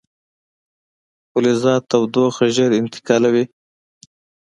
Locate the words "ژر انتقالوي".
2.55-3.45